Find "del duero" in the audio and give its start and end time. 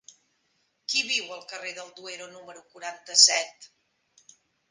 1.81-2.29